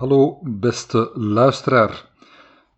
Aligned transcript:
Hallo 0.00 0.38
beste 0.42 1.10
luisteraar. 1.14 2.10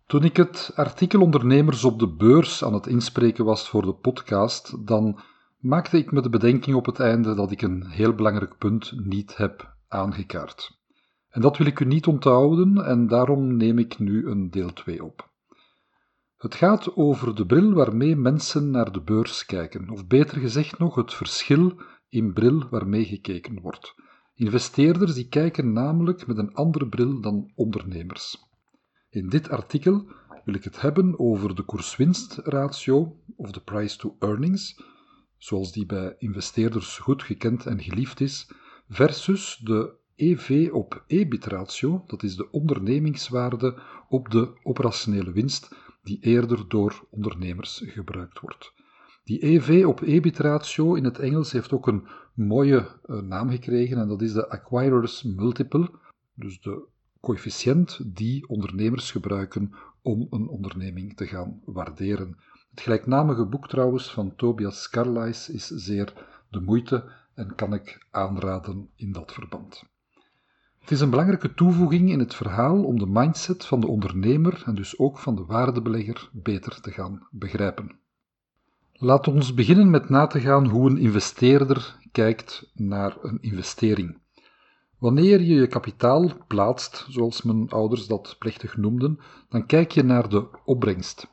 Toen 0.07 0.23
ik 0.23 0.37
het 0.37 0.71
artikel 0.75 1.21
Ondernemers 1.21 1.83
op 1.83 1.99
de 1.99 2.07
beurs 2.07 2.63
aan 2.63 2.73
het 2.73 2.87
inspreken 2.87 3.45
was 3.45 3.69
voor 3.69 3.81
de 3.81 3.93
podcast, 3.93 4.87
dan 4.87 5.19
maakte 5.59 5.97
ik 5.97 6.11
me 6.11 6.21
de 6.21 6.29
bedenking 6.29 6.75
op 6.75 6.85
het 6.85 6.99
einde 6.99 7.35
dat 7.35 7.51
ik 7.51 7.61
een 7.61 7.85
heel 7.87 8.13
belangrijk 8.13 8.57
punt 8.57 8.93
niet 9.05 9.37
heb 9.37 9.75
aangekaart. 9.87 10.79
En 11.29 11.41
dat 11.41 11.57
wil 11.57 11.67
ik 11.67 11.79
u 11.79 11.85
niet 11.85 12.07
onthouden 12.07 12.85
en 12.85 13.07
daarom 13.07 13.57
neem 13.57 13.79
ik 13.79 13.99
nu 13.99 14.27
een 14.27 14.49
deel 14.49 14.73
2 14.73 15.03
op. 15.03 15.29
Het 16.37 16.55
gaat 16.55 16.95
over 16.95 17.35
de 17.35 17.45
bril 17.45 17.73
waarmee 17.73 18.15
mensen 18.15 18.71
naar 18.71 18.91
de 18.91 19.01
beurs 19.01 19.45
kijken, 19.45 19.89
of 19.89 20.07
beter 20.07 20.39
gezegd 20.39 20.79
nog 20.79 20.95
het 20.95 21.13
verschil 21.13 21.81
in 22.09 22.33
bril 22.33 22.67
waarmee 22.69 23.05
gekeken 23.05 23.61
wordt. 23.61 23.95
Investeerders 24.35 25.13
die 25.13 25.27
kijken 25.27 25.73
namelijk 25.73 26.27
met 26.27 26.37
een 26.37 26.53
andere 26.53 26.87
bril 26.87 27.21
dan 27.21 27.51
ondernemers. 27.55 28.37
In 29.09 29.29
dit 29.29 29.49
artikel 29.49 30.07
wil 30.45 30.53
ik 30.53 30.63
het 30.63 30.81
hebben 30.81 31.19
over 31.19 31.55
de 31.55 31.63
koers-winstratio 31.63 33.19
of 33.35 33.51
de 33.51 33.59
price 33.59 33.97
to 33.97 34.15
earnings, 34.19 34.83
zoals 35.37 35.71
die 35.71 35.85
bij 35.85 36.15
investeerders 36.17 36.97
goed 36.97 37.23
gekend 37.23 37.65
en 37.65 37.81
geliefd 37.81 38.21
is, 38.21 38.51
versus 38.89 39.59
de 39.63 39.95
EV 40.15 40.69
op 40.71 41.03
EBIT 41.07 41.45
ratio, 41.45 42.03
dat 42.07 42.23
is 42.23 42.35
de 42.35 42.51
ondernemingswaarde 42.51 43.81
op 44.09 44.29
de 44.29 44.59
operationele 44.63 45.31
winst 45.31 45.75
die 46.03 46.19
eerder 46.21 46.67
door 46.67 47.07
ondernemers 47.09 47.81
gebruikt 47.85 48.39
wordt. 48.39 48.73
Die 49.23 49.45
EV 49.45 49.83
op 49.85 50.01
EBIT 50.01 50.37
ratio 50.37 50.93
in 50.93 51.03
het 51.03 51.19
Engels 51.19 51.51
heeft 51.51 51.71
ook 51.71 51.87
een 51.87 52.07
mooie 52.33 52.87
uh, 53.05 53.21
naam 53.21 53.49
gekregen 53.49 53.97
en 53.97 54.07
dat 54.07 54.21
is 54.21 54.33
de 54.33 54.49
acquirers 54.49 55.23
multiple, 55.23 55.89
dus 56.33 56.61
de 56.61 56.83
coëfficiënt 57.19 58.15
die 58.15 58.47
ondernemers 58.47 59.11
gebruiken 59.11 59.73
om 60.01 60.27
een 60.29 60.47
onderneming 60.47 61.15
te 61.15 61.25
gaan 61.25 61.61
waarderen. 61.65 62.37
Het 62.69 62.81
gelijknamige 62.81 63.45
boek 63.45 63.67
trouwens 63.67 64.11
van 64.11 64.35
Tobias 64.35 64.89
Carlisle 64.89 65.53
is 65.53 65.67
zeer 65.67 66.13
de 66.49 66.59
moeite 66.59 67.11
en 67.33 67.55
kan 67.55 67.73
ik 67.73 68.05
aanraden 68.11 68.89
in 68.95 69.11
dat 69.11 69.33
verband. 69.33 69.83
Het 70.79 70.91
is 70.91 71.01
een 71.01 71.09
belangrijke 71.09 71.53
toevoeging 71.53 72.09
in 72.09 72.19
het 72.19 72.35
verhaal 72.35 72.83
om 72.83 72.99
de 72.99 73.07
mindset 73.07 73.65
van 73.65 73.79
de 73.79 73.87
ondernemer 73.87 74.63
en 74.65 74.75
dus 74.75 74.99
ook 74.99 75.19
van 75.19 75.35
de 75.35 75.45
waardebelegger 75.45 76.29
beter 76.31 76.81
te 76.81 76.91
gaan 76.91 77.27
begrijpen. 77.31 78.01
Laat 79.03 79.27
ons 79.27 79.53
beginnen 79.53 79.89
met 79.89 80.09
na 80.09 80.27
te 80.27 80.39
gaan 80.39 80.67
hoe 80.67 80.89
een 80.89 80.97
investeerder 80.97 81.97
kijkt 82.11 82.71
naar 82.73 83.17
een 83.21 83.37
investering. 83.41 84.17
Wanneer 84.97 85.41
je 85.41 85.53
je 85.53 85.67
kapitaal 85.67 86.31
plaatst, 86.47 87.05
zoals 87.09 87.41
mijn 87.41 87.69
ouders 87.69 88.07
dat 88.07 88.35
plechtig 88.39 88.77
noemden, 88.77 89.19
dan 89.49 89.65
kijk 89.65 89.91
je 89.91 90.03
naar 90.03 90.29
de 90.29 90.47
opbrengst. 90.65 91.27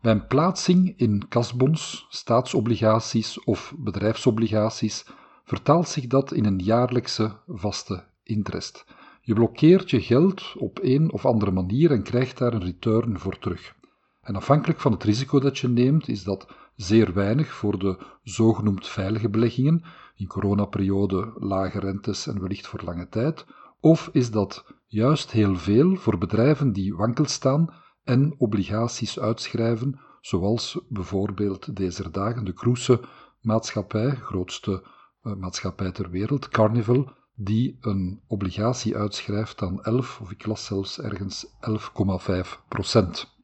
Bij 0.00 0.12
een 0.12 0.26
plaatsing 0.26 0.94
in 0.96 1.28
kasbons, 1.28 2.06
staatsobligaties 2.08 3.44
of 3.44 3.74
bedrijfsobligaties 3.78 5.06
vertaalt 5.44 5.88
zich 5.88 6.06
dat 6.06 6.32
in 6.32 6.44
een 6.44 6.58
jaarlijkse 6.58 7.36
vaste 7.46 8.04
interest. 8.22 8.84
Je 9.22 9.34
blokkeert 9.34 9.90
je 9.90 10.00
geld 10.00 10.54
op 10.58 10.78
een 10.82 11.12
of 11.12 11.26
andere 11.26 11.50
manier 11.50 11.90
en 11.90 12.02
krijgt 12.02 12.38
daar 12.38 12.52
een 12.52 12.64
return 12.64 13.18
voor 13.18 13.38
terug. 13.38 13.74
En 14.22 14.36
afhankelijk 14.36 14.80
van 14.80 14.92
het 14.92 15.02
risico 15.02 15.40
dat 15.40 15.58
je 15.58 15.68
neemt, 15.68 16.08
is 16.08 16.24
dat 16.24 16.46
zeer 16.82 17.12
weinig 17.12 17.52
voor 17.52 17.78
de 17.78 17.98
zogenoemd 18.22 18.88
veilige 18.88 19.28
beleggingen, 19.28 19.82
in 20.16 20.26
coronaperiode 20.26 21.32
lage 21.38 21.78
rentes 21.78 22.26
en 22.26 22.40
wellicht 22.40 22.66
voor 22.66 22.82
lange 22.84 23.08
tijd, 23.08 23.46
of 23.80 24.08
is 24.12 24.30
dat 24.30 24.64
juist 24.86 25.30
heel 25.30 25.56
veel 25.56 25.96
voor 25.96 26.18
bedrijven 26.18 26.72
die 26.72 26.94
wankel 26.94 27.26
staan 27.26 27.74
en 28.04 28.34
obligaties 28.38 29.18
uitschrijven, 29.18 30.00
zoals 30.20 30.80
bijvoorbeeld 30.88 31.76
deze 31.76 32.10
dagen 32.10 32.44
de 32.44 32.52
Kroese 32.52 33.00
maatschappij, 33.40 34.10
grootste 34.10 34.82
uh, 35.22 35.34
maatschappij 35.34 35.92
ter 35.92 36.10
wereld, 36.10 36.48
Carnival, 36.48 37.12
die 37.34 37.76
een 37.80 38.20
obligatie 38.26 38.96
uitschrijft 38.96 39.62
aan 39.62 39.82
11, 39.82 40.20
of 40.20 40.30
ik 40.30 40.46
las 40.46 40.64
zelfs 40.64 41.00
ergens 41.00 41.46
11,5 41.46 42.68
procent. 42.68 43.38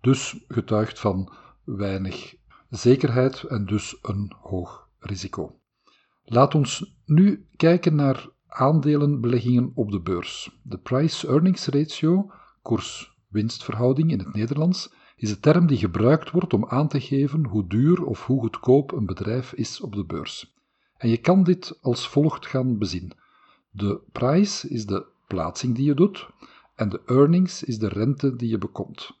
Dus 0.00 0.44
getuigt 0.48 0.98
van 0.98 1.32
weinig 1.64 2.36
zekerheid 2.68 3.42
en 3.42 3.66
dus 3.66 3.98
een 4.02 4.32
hoog 4.40 4.88
risico. 4.98 5.60
Laat 6.24 6.54
ons 6.54 6.96
nu 7.04 7.46
kijken 7.56 7.94
naar 7.94 8.28
aandelenbeleggingen 8.46 9.72
op 9.74 9.90
de 9.90 10.00
beurs. 10.00 10.58
De 10.62 10.78
price-earnings 10.78 11.66
ratio, 11.66 12.30
koers-winstverhouding 12.62 14.10
in 14.10 14.18
het 14.18 14.34
Nederlands, 14.34 14.92
is 15.16 15.30
een 15.30 15.40
term 15.40 15.66
die 15.66 15.78
gebruikt 15.78 16.30
wordt 16.30 16.52
om 16.52 16.66
aan 16.66 16.88
te 16.88 17.00
geven 17.00 17.44
hoe 17.44 17.66
duur 17.66 18.04
of 18.04 18.26
hoe 18.26 18.40
goedkoop 18.40 18.92
een 18.92 19.06
bedrijf 19.06 19.52
is 19.52 19.80
op 19.80 19.94
de 19.94 20.04
beurs. 20.04 20.56
En 20.96 21.08
je 21.08 21.16
kan 21.16 21.44
dit 21.44 21.78
als 21.82 22.08
volgt 22.08 22.46
gaan 22.46 22.78
bezien. 22.78 23.12
De 23.70 24.00
price 24.12 24.68
is 24.68 24.86
de 24.86 25.06
plaatsing 25.26 25.74
die 25.74 25.84
je 25.84 25.94
doet 25.94 26.28
en 26.74 26.88
de 26.88 27.00
earnings 27.06 27.62
is 27.62 27.78
de 27.78 27.88
rente 27.88 28.36
die 28.36 28.48
je 28.48 28.58
bekomt. 28.58 29.17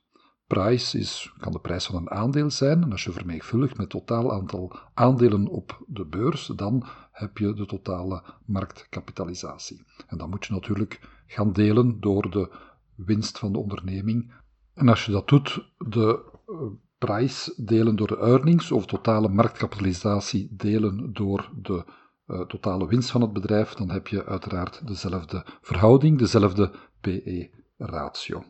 Price 0.48 0.98
is, 0.98 1.32
kan 1.38 1.52
de 1.52 1.58
prijs 1.58 1.86
van 1.86 1.94
een 1.94 2.10
aandeel 2.10 2.50
zijn. 2.50 2.82
En 2.82 2.92
als 2.92 3.04
je 3.04 3.12
vermenigvuldigt 3.12 3.76
met 3.76 3.92
het 3.92 4.06
totaal 4.06 4.32
aantal 4.32 4.76
aandelen 4.94 5.46
op 5.46 5.84
de 5.86 6.04
beurs, 6.04 6.46
dan 6.46 6.86
heb 7.12 7.38
je 7.38 7.54
de 7.54 7.66
totale 7.66 8.22
marktkapitalisatie. 8.44 9.82
En 10.06 10.18
dan 10.18 10.30
moet 10.30 10.46
je 10.46 10.52
natuurlijk 10.52 11.00
gaan 11.26 11.52
delen 11.52 12.00
door 12.00 12.30
de 12.30 12.50
winst 12.94 13.38
van 13.38 13.52
de 13.52 13.58
onderneming. 13.58 14.32
En 14.74 14.88
als 14.88 15.04
je 15.04 15.12
dat 15.12 15.28
doet, 15.28 15.70
de 15.78 16.24
eh, 16.46 16.54
prijs 16.98 17.54
delen 17.56 17.96
door 17.96 18.08
de 18.08 18.18
earnings 18.18 18.72
of 18.72 18.86
totale 18.86 19.28
marktkapitalisatie 19.28 20.48
delen 20.50 21.12
door 21.12 21.50
de 21.56 21.84
uh, 22.26 22.40
totale 22.40 22.86
winst 22.86 23.10
van 23.10 23.20
het 23.20 23.32
bedrijf, 23.32 23.74
dan 23.74 23.90
heb 23.90 24.08
je 24.08 24.24
uiteraard 24.24 24.86
dezelfde 24.86 25.44
verhouding, 25.60 26.18
dezelfde 26.18 26.70
PE-ratio. 27.00 28.44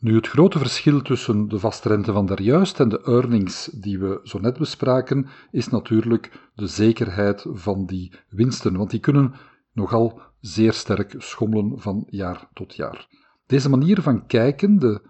Nu, 0.00 0.14
het 0.14 0.26
grote 0.26 0.58
verschil 0.58 1.02
tussen 1.02 1.48
de 1.48 1.58
vastrente 1.58 2.12
van 2.12 2.26
daarjuist 2.26 2.80
en 2.80 2.88
de 2.88 3.02
earnings 3.02 3.64
die 3.64 3.98
we 3.98 4.20
zo 4.22 4.38
net 4.38 4.58
bespraken, 4.58 5.26
is 5.50 5.68
natuurlijk 5.68 6.50
de 6.54 6.66
zekerheid 6.66 7.44
van 7.48 7.86
die 7.86 8.12
winsten, 8.28 8.76
want 8.76 8.90
die 8.90 9.00
kunnen 9.00 9.34
nogal 9.72 10.20
zeer 10.40 10.72
sterk 10.72 11.14
schommelen 11.18 11.80
van 11.80 12.06
jaar 12.10 12.48
tot 12.52 12.74
jaar. 12.74 13.08
Deze 13.46 13.68
manier 13.68 14.02
van 14.02 14.26
kijken, 14.26 14.78
de 14.78 15.02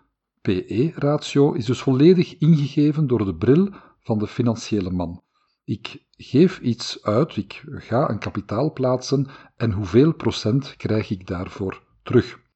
PE-ratio, 0.42 1.52
is 1.52 1.64
dus 1.64 1.80
volledig 1.80 2.38
ingegeven 2.38 3.06
door 3.06 3.24
de 3.24 3.34
bril 3.34 3.68
van 4.00 4.18
de 4.18 4.26
financiële 4.26 4.90
man. 4.90 5.22
Ik 5.64 6.06
geef 6.10 6.60
iets 6.60 7.02
uit, 7.02 7.36
ik 7.36 7.64
ga 7.66 8.10
een 8.10 8.18
kapitaal 8.18 8.72
plaatsen 8.72 9.26
en 9.56 9.72
hoeveel 9.72 10.12
procent 10.12 10.76
krijg 10.76 11.10
ik 11.10 11.26
daarvoor 11.26 11.82
terug? 12.02 12.46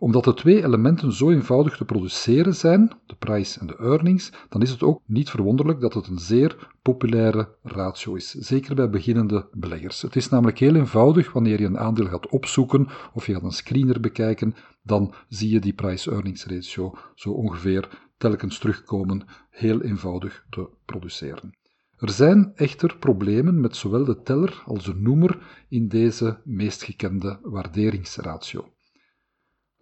Omdat 0.00 0.24
de 0.24 0.34
twee 0.34 0.64
elementen 0.64 1.12
zo 1.12 1.30
eenvoudig 1.30 1.76
te 1.76 1.84
produceren 1.84 2.54
zijn, 2.54 2.92
de 3.06 3.14
price 3.14 3.60
en 3.60 3.66
de 3.66 3.76
earnings, 3.76 4.32
dan 4.48 4.62
is 4.62 4.70
het 4.70 4.82
ook 4.82 5.00
niet 5.06 5.30
verwonderlijk 5.30 5.80
dat 5.80 5.94
het 5.94 6.06
een 6.06 6.18
zeer 6.18 6.68
populaire 6.82 7.48
ratio 7.62 8.14
is, 8.14 8.30
zeker 8.30 8.74
bij 8.74 8.90
beginnende 8.90 9.48
beleggers. 9.52 10.02
Het 10.02 10.16
is 10.16 10.28
namelijk 10.28 10.58
heel 10.58 10.74
eenvoudig 10.74 11.32
wanneer 11.32 11.60
je 11.60 11.66
een 11.66 11.78
aandeel 11.78 12.06
gaat 12.06 12.28
opzoeken 12.28 12.88
of 13.12 13.26
je 13.26 13.32
gaat 13.32 13.42
een 13.42 13.50
screener 13.50 14.00
bekijken, 14.00 14.54
dan 14.82 15.14
zie 15.28 15.50
je 15.50 15.60
die 15.60 15.72
price-earnings 15.72 16.44
ratio 16.44 16.94
zo 17.14 17.30
ongeveer 17.30 17.88
telkens 18.16 18.58
terugkomen, 18.58 19.22
heel 19.50 19.82
eenvoudig 19.82 20.44
te 20.50 20.68
produceren. 20.84 21.54
Er 21.96 22.10
zijn 22.10 22.52
echter 22.54 22.96
problemen 22.98 23.60
met 23.60 23.76
zowel 23.76 24.04
de 24.04 24.22
teller 24.22 24.62
als 24.66 24.84
de 24.84 24.94
noemer 24.94 25.38
in 25.68 25.88
deze 25.88 26.40
meest 26.44 26.82
gekende 26.82 27.38
waarderingsratio. 27.42 28.64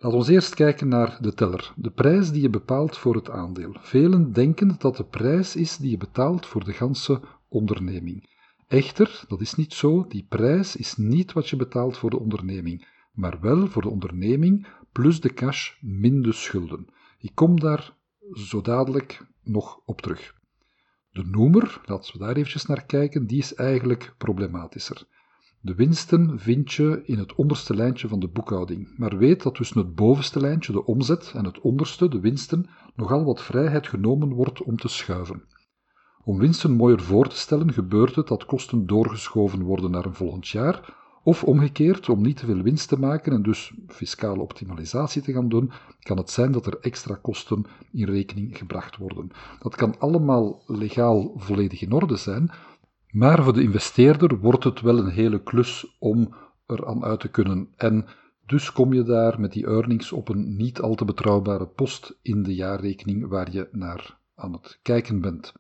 Laat 0.01 0.13
ons 0.13 0.29
eerst 0.29 0.55
kijken 0.55 0.89
naar 0.89 1.19
de 1.21 1.35
teller, 1.35 1.73
de 1.77 1.91
prijs 1.91 2.31
die 2.31 2.43
je 2.43 2.51
bepaalt 2.51 2.97
voor 2.97 3.15
het 3.15 3.31
aandeel. 3.31 3.77
Velen 3.81 4.33
denken 4.33 4.77
dat 4.79 4.97
de 4.97 5.05
prijs 5.05 5.57
is 5.57 5.77
die 5.77 5.91
je 5.91 5.97
betaalt 5.97 6.47
voor 6.47 6.65
de 6.65 6.73
ganse 6.73 7.21
onderneming. 7.49 8.29
Echter, 8.69 9.25
dat 9.29 9.41
is 9.41 9.55
niet 9.55 9.73
zo. 9.73 10.07
Die 10.09 10.27
prijs 10.29 10.77
is 10.77 10.97
niet 10.97 11.33
wat 11.33 11.49
je 11.49 11.57
betaalt 11.57 11.99
voor 11.99 12.11
de 12.11 12.19
onderneming, 12.19 12.89
maar 13.13 13.41
wel 13.41 13.67
voor 13.67 13.83
de 13.83 13.89
onderneming 13.89 14.67
plus 14.93 15.21
de 15.21 15.35
cash 15.35 15.73
min 15.81 16.23
de 16.23 16.33
schulden. 16.33 16.87
Ik 17.19 17.35
kom 17.35 17.61
daar 17.61 17.97
zo 18.33 18.61
dadelijk 18.61 19.27
nog 19.43 19.81
op 19.85 20.01
terug. 20.01 20.35
De 21.11 21.25
noemer, 21.25 21.81
laten 21.85 22.13
we 22.13 22.19
daar 22.19 22.37
eventjes 22.37 22.67
naar 22.67 22.85
kijken, 22.87 23.27
die 23.27 23.39
is 23.39 23.55
eigenlijk 23.55 24.15
problematischer. 24.19 25.07
De 25.61 25.75
winsten 25.75 26.39
vind 26.39 26.73
je 26.73 27.03
in 27.05 27.19
het 27.19 27.35
onderste 27.35 27.75
lijntje 27.75 28.09
van 28.09 28.21
de 28.21 28.29
boekhouding, 28.29 28.95
maar 28.97 29.19
weet 29.19 29.43
dat 29.43 29.55
tussen 29.55 29.79
het 29.79 29.95
bovenste 29.95 30.41
lijntje, 30.41 30.73
de 30.73 30.85
omzet, 30.85 31.33
en 31.35 31.45
het 31.45 31.61
onderste, 31.61 32.09
de 32.09 32.21
winsten, 32.21 32.67
nogal 32.95 33.25
wat 33.25 33.43
vrijheid 33.43 33.87
genomen 33.87 34.33
wordt 34.33 34.63
om 34.63 34.77
te 34.77 34.89
schuiven. 34.89 35.43
Om 36.25 36.39
winsten 36.39 36.73
mooier 36.73 37.01
voor 37.01 37.29
te 37.29 37.37
stellen, 37.37 37.73
gebeurt 37.73 38.15
het 38.15 38.29
dat 38.29 38.45
kosten 38.45 38.87
doorgeschoven 38.87 39.63
worden 39.63 39.91
naar 39.91 40.05
een 40.05 40.15
volgend 40.15 40.49
jaar, 40.49 40.97
of 41.23 41.45
omgekeerd, 41.45 42.09
om 42.09 42.23
niet 42.23 42.37
te 42.37 42.47
veel 42.47 42.63
winst 42.63 42.89
te 42.89 42.99
maken 42.99 43.33
en 43.33 43.43
dus 43.43 43.73
fiscale 43.87 44.41
optimalisatie 44.41 45.23
te 45.23 45.33
gaan 45.33 45.49
doen, 45.49 45.71
kan 46.01 46.17
het 46.17 46.31
zijn 46.31 46.53
dat 46.53 46.67
er 46.67 46.79
extra 46.81 47.19
kosten 47.23 47.65
in 47.93 48.05
rekening 48.05 48.59
gebracht 48.59 48.97
worden. 48.97 49.31
Dat 49.59 49.75
kan 49.75 49.99
allemaal 49.99 50.63
legaal 50.67 51.33
volledig 51.37 51.83
in 51.83 51.93
orde 51.93 52.17
zijn, 52.17 52.51
maar 53.19 53.45
voor 53.45 53.53
de 53.53 53.63
investeerder 53.63 54.39
wordt 54.39 54.65
het 54.65 54.81
wel 54.81 54.99
een 54.99 55.11
hele 55.11 55.43
klus 55.43 55.97
om 55.99 56.35
er 56.67 56.87
aan 56.87 57.05
uit 57.05 57.21
te 57.21 57.29
kunnen. 57.29 57.69
En 57.77 58.07
dus 58.47 58.73
kom 58.73 58.93
je 58.93 59.03
daar 59.03 59.41
met 59.41 59.53
die 59.53 59.67
earnings 59.67 60.13
op 60.13 60.29
een 60.29 60.57
niet 60.57 60.81
al 60.81 60.95
te 60.95 61.05
betrouwbare 61.05 61.67
post 61.67 62.19
in 62.23 62.43
de 62.43 62.55
jaarrekening 62.55 63.29
waar 63.29 63.53
je 63.53 63.69
naar 63.73 64.19
aan 64.35 64.53
het 64.53 64.79
kijken 64.83 65.21
bent. 65.21 65.53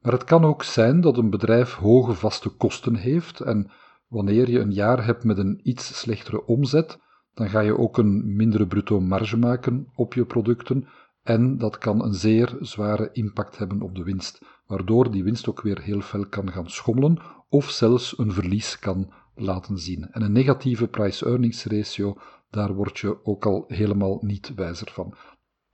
Maar 0.00 0.12
het 0.12 0.24
kan 0.24 0.44
ook 0.44 0.62
zijn 0.62 1.00
dat 1.00 1.16
een 1.16 1.30
bedrijf 1.30 1.74
hoge 1.74 2.14
vaste 2.14 2.48
kosten 2.48 2.94
heeft 2.94 3.40
en 3.40 3.70
wanneer 4.08 4.50
je 4.50 4.58
een 4.58 4.72
jaar 4.72 5.04
hebt 5.04 5.24
met 5.24 5.38
een 5.38 5.60
iets 5.62 6.00
slechtere 6.00 6.46
omzet, 6.46 6.98
dan 7.34 7.48
ga 7.48 7.60
je 7.60 7.78
ook 7.78 7.98
een 7.98 8.36
mindere 8.36 8.66
bruto 8.66 9.00
marge 9.00 9.36
maken 9.36 9.86
op 9.94 10.14
je 10.14 10.24
producten 10.24 10.88
en 11.22 11.58
dat 11.58 11.78
kan 11.78 12.04
een 12.04 12.14
zeer 12.14 12.56
zware 12.60 13.08
impact 13.12 13.58
hebben 13.58 13.82
op 13.82 13.94
de 13.94 14.02
winst, 14.02 14.42
waardoor 14.66 15.10
die 15.10 15.24
winst 15.24 15.48
ook 15.48 15.62
weer 15.62 15.80
heel 15.80 16.00
fel 16.00 16.26
kan 16.26 16.52
gaan 16.52 16.70
schommelen 16.70 17.18
of 17.48 17.70
zelfs 17.70 18.18
een 18.18 18.32
verlies 18.32 18.78
kan 18.78 19.12
laten 19.34 19.78
zien. 19.78 20.10
En 20.10 20.22
een 20.22 20.32
negatieve 20.32 20.88
price-earnings 20.88 21.64
ratio, 21.64 22.16
daar 22.50 22.74
word 22.74 22.98
je 22.98 23.24
ook 23.24 23.46
al 23.46 23.64
helemaal 23.68 24.18
niet 24.20 24.54
wijzer 24.54 24.90
van. 24.92 25.14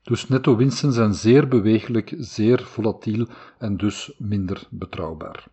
Dus 0.02 0.28
netto-winsten 0.28 0.92
zijn 0.92 1.14
zeer 1.14 1.48
bewegelijk, 1.48 2.14
zeer 2.18 2.62
volatiel 2.62 3.26
en 3.58 3.76
dus 3.76 4.14
minder 4.18 4.66
betrouwbaar. 4.70 5.46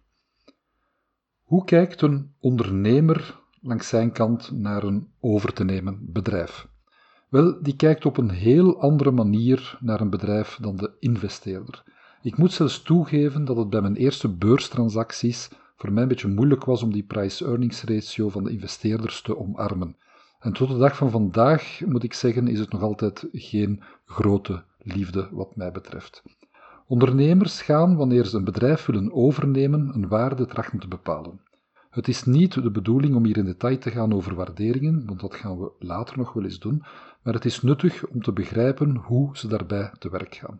Hoe 1.41 1.65
kijkt 1.65 2.01
een 2.01 2.33
ondernemer 2.39 3.39
langs 3.61 3.87
zijn 3.87 4.11
kant 4.11 4.51
naar 4.51 4.83
een 4.83 5.07
over 5.19 5.53
te 5.53 5.63
nemen 5.63 5.99
bedrijf? 6.01 6.67
Wel, 7.29 7.63
die 7.63 7.75
kijkt 7.75 8.05
op 8.05 8.17
een 8.17 8.29
heel 8.29 8.81
andere 8.81 9.11
manier 9.11 9.77
naar 9.79 10.01
een 10.01 10.09
bedrijf 10.09 10.57
dan 10.61 10.75
de 10.75 10.91
investeerder. 10.99 11.83
Ik 12.21 12.37
moet 12.37 12.51
zelfs 12.51 12.81
toegeven 12.81 13.45
dat 13.45 13.57
het 13.57 13.69
bij 13.69 13.81
mijn 13.81 13.95
eerste 13.95 14.29
beurstransacties 14.29 15.49
voor 15.75 15.91
mij 15.91 16.01
een 16.01 16.09
beetje 16.09 16.27
moeilijk 16.27 16.65
was 16.65 16.83
om 16.83 16.91
die 16.91 17.03
price-earnings 17.03 17.83
ratio 17.83 18.29
van 18.29 18.43
de 18.43 18.51
investeerders 18.51 19.21
te 19.21 19.37
omarmen. 19.37 19.95
En 20.39 20.53
tot 20.53 20.69
de 20.69 20.77
dag 20.77 20.95
van 20.95 21.09
vandaag, 21.09 21.81
moet 21.85 22.03
ik 22.03 22.13
zeggen, 22.13 22.47
is 22.47 22.59
het 22.59 22.71
nog 22.71 22.81
altijd 22.81 23.27
geen 23.31 23.81
grote 24.05 24.63
liefde 24.77 25.27
wat 25.31 25.55
mij 25.55 25.71
betreft. 25.71 26.23
Ondernemers 26.87 27.61
gaan, 27.61 27.95
wanneer 27.95 28.25
ze 28.25 28.37
een 28.37 28.43
bedrijf 28.43 28.85
willen 28.85 29.13
overnemen, 29.13 29.91
een 29.93 30.07
waarde 30.07 30.45
trachten 30.45 30.79
te 30.79 30.87
bepalen. 30.87 31.41
Het 31.89 32.07
is 32.07 32.23
niet 32.23 32.53
de 32.53 32.71
bedoeling 32.71 33.15
om 33.15 33.25
hier 33.25 33.37
in 33.37 33.45
detail 33.45 33.77
te 33.77 33.91
gaan 33.91 34.13
over 34.13 34.35
waarderingen, 34.35 35.05
want 35.05 35.19
dat 35.19 35.35
gaan 35.35 35.59
we 35.59 35.71
later 35.79 36.17
nog 36.17 36.33
wel 36.33 36.43
eens 36.43 36.59
doen, 36.59 36.83
maar 37.23 37.33
het 37.33 37.45
is 37.45 37.61
nuttig 37.61 38.05
om 38.07 38.21
te 38.21 38.31
begrijpen 38.31 38.95
hoe 38.95 39.37
ze 39.37 39.47
daarbij 39.47 39.91
te 39.99 40.09
werk 40.09 40.35
gaan. 40.35 40.59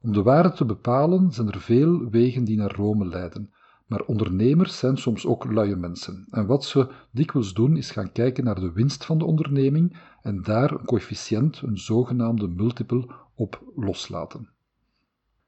Om 0.00 0.12
de 0.12 0.22
waarde 0.22 0.52
te 0.52 0.64
bepalen 0.64 1.32
zijn 1.32 1.50
er 1.50 1.60
veel 1.60 2.10
wegen 2.10 2.44
die 2.44 2.56
naar 2.56 2.74
Rome 2.74 3.06
leiden, 3.06 3.52
maar 3.86 4.02
ondernemers 4.02 4.78
zijn 4.78 4.96
soms 4.96 5.26
ook 5.26 5.44
luie 5.44 5.76
mensen. 5.76 6.26
En 6.30 6.46
wat 6.46 6.64
ze 6.64 6.88
dikwijls 7.10 7.54
doen 7.54 7.76
is 7.76 7.90
gaan 7.90 8.12
kijken 8.12 8.44
naar 8.44 8.60
de 8.60 8.72
winst 8.72 9.04
van 9.04 9.18
de 9.18 9.24
onderneming 9.24 9.96
en 10.22 10.42
daar 10.42 10.70
een 10.70 10.84
coëfficiënt, 10.84 11.60
een 11.60 11.78
zogenaamde 11.78 12.48
multiple, 12.48 13.08
op 13.34 13.62
loslaten. 13.76 14.48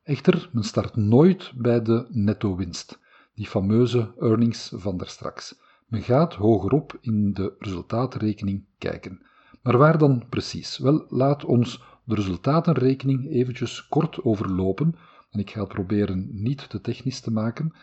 Echter, 0.03 0.49
men 0.53 0.65
start 0.65 0.97
nooit 0.97 1.53
bij 1.57 1.83
de 1.83 2.07
netto-winst, 2.09 2.99
die 3.35 3.47
fameuze 3.47 4.13
earnings 4.19 4.73
van 4.75 4.97
daarstraks. 4.97 5.59
Men 5.87 6.03
gaat 6.03 6.35
hogerop 6.35 6.99
in 7.01 7.33
de 7.33 7.55
resultaatrekening 7.59 8.65
kijken. 8.79 9.23
Maar 9.63 9.79
waar 9.79 9.99
dan 9.99 10.25
precies? 10.29 10.79
Wel, 10.79 11.05
laat 11.09 11.45
ons 11.45 11.83
de 12.11 12.17
resultatenrekening 12.17 13.31
eventjes 13.31 13.89
kort 13.89 14.25
overlopen, 14.25 14.95
en 15.31 15.41
ik 15.41 15.51
ga 15.51 15.61
het 15.61 15.69
proberen 15.69 16.29
niet 16.31 16.69
te 16.69 16.81
technisch 16.81 17.21
te 17.21 17.31
maken. 17.31 17.75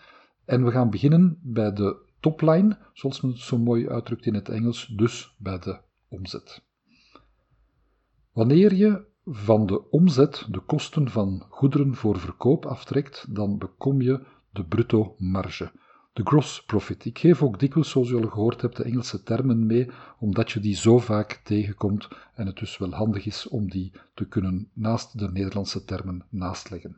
En 0.45 0.65
we 0.65 0.71
gaan 0.71 0.89
beginnen 0.89 1.39
bij 1.41 1.73
de 1.73 1.95
topline, 2.19 2.77
zoals 2.93 3.21
men 3.21 3.31
het 3.31 3.39
zo 3.39 3.57
mooi 3.57 3.89
uitdrukt 3.89 4.25
in 4.25 4.33
het 4.33 4.49
Engels, 4.49 4.85
dus 4.85 5.35
bij 5.37 5.59
de 5.59 5.79
omzet. 6.07 6.61
Wanneer 8.31 8.73
je 8.73 9.05
van 9.25 9.65
de 9.65 9.89
omzet 9.89 10.47
de 10.49 10.59
kosten 10.59 11.09
van 11.09 11.45
goederen 11.49 11.95
voor 11.95 12.19
verkoop 12.19 12.65
aftrekt, 12.65 13.25
dan 13.35 13.57
bekom 13.57 14.01
je 14.01 14.25
de 14.51 14.65
bruto 14.65 15.15
marge 15.17 15.71
de 16.17 16.25
gross 16.25 16.63
profit. 16.63 17.05
Ik 17.05 17.19
geef 17.19 17.43
ook 17.43 17.59
dikwijls, 17.59 17.89
zoals 17.89 18.09
u 18.09 18.15
al 18.15 18.29
gehoord 18.29 18.61
hebt, 18.61 18.75
de 18.75 18.83
Engelse 18.83 19.23
termen 19.23 19.65
mee, 19.65 19.89
omdat 20.19 20.51
je 20.51 20.59
die 20.59 20.75
zo 20.75 20.99
vaak 20.99 21.41
tegenkomt 21.43 22.07
en 22.33 22.45
het 22.45 22.57
dus 22.57 22.77
wel 22.77 22.93
handig 22.93 23.25
is 23.25 23.47
om 23.47 23.69
die 23.69 23.91
te 24.13 24.27
kunnen 24.27 24.69
naast 24.73 25.19
de 25.19 25.31
Nederlandse 25.31 25.85
termen 25.85 26.25
naastleggen. 26.29 26.97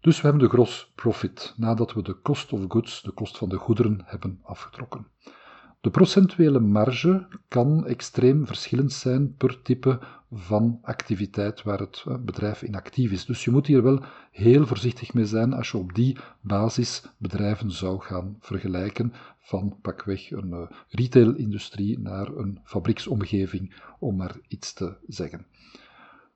Dus 0.00 0.20
we 0.20 0.22
hebben 0.22 0.48
de 0.48 0.54
gross 0.54 0.92
profit, 0.94 1.54
nadat 1.56 1.92
we 1.92 2.02
de 2.02 2.20
cost 2.22 2.52
of 2.52 2.64
goods, 2.68 3.02
de 3.02 3.12
kost 3.12 3.38
van 3.38 3.48
de 3.48 3.56
goederen, 3.56 4.00
hebben 4.04 4.40
afgetrokken. 4.42 5.06
De 5.80 5.90
procentuele 5.90 6.60
marge 6.60 7.26
kan 7.48 7.86
extreem 7.86 8.46
verschillend 8.46 8.92
zijn 8.92 9.34
per 9.36 9.62
type 9.62 9.98
van 10.32 10.78
activiteit 10.82 11.62
waar 11.62 11.78
het 11.78 12.04
eh, 12.06 12.14
bedrijf 12.20 12.62
in 12.62 12.74
actief 12.74 13.10
is. 13.10 13.24
Dus 13.24 13.44
je 13.44 13.50
moet 13.50 13.66
hier 13.66 13.82
wel 13.82 14.04
heel 14.36 14.66
voorzichtig 14.66 15.14
mee 15.14 15.26
zijn 15.26 15.52
als 15.52 15.70
je 15.70 15.78
op 15.78 15.94
die 15.94 16.16
basis 16.40 17.02
bedrijven 17.18 17.70
zou 17.70 18.00
gaan 18.00 18.36
vergelijken 18.40 19.12
van 19.38 19.78
pakweg 19.82 20.30
een 20.30 20.50
uh, 20.50 20.70
retailindustrie 20.88 21.98
naar 21.98 22.26
een 22.26 22.60
fabrieksomgeving, 22.64 23.74
om 23.98 24.16
maar 24.16 24.36
iets 24.48 24.72
te 24.72 24.96
zeggen. 25.06 25.46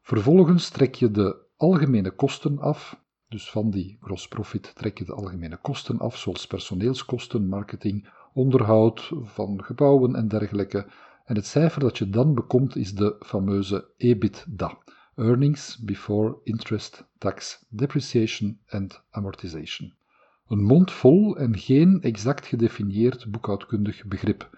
Vervolgens 0.00 0.68
trek 0.68 0.94
je 0.94 1.10
de 1.10 1.36
algemene 1.56 2.10
kosten 2.10 2.58
af, 2.58 3.00
dus 3.28 3.50
van 3.50 3.70
die 3.70 3.98
gross 4.00 4.28
profit 4.28 4.74
trek 4.74 4.98
je 4.98 5.04
de 5.04 5.14
algemene 5.14 5.56
kosten 5.56 5.98
af, 5.98 6.16
zoals 6.16 6.46
personeelskosten, 6.46 7.48
marketing, 7.48 8.08
onderhoud 8.32 9.10
van 9.22 9.64
gebouwen 9.64 10.14
en 10.14 10.28
dergelijke. 10.28 10.86
En 11.24 11.36
het 11.36 11.46
cijfer 11.46 11.80
dat 11.80 11.98
je 11.98 12.10
dan 12.10 12.34
bekomt 12.34 12.76
is 12.76 12.94
de 12.94 13.16
fameuze 13.26 13.88
EBITDA, 13.96 14.78
Earnings 15.20 15.78
Before 15.78 16.36
Interest, 16.44 17.04
Tax, 17.18 17.64
Depreciation 17.68 18.58
and 18.68 19.02
Amortization. 19.10 19.92
Een 20.48 20.62
mond 20.62 20.92
vol 20.92 21.36
en 21.36 21.58
geen 21.58 22.02
exact 22.02 22.46
gedefinieerd 22.46 23.30
boekhoudkundig 23.30 24.04
begrip, 24.04 24.50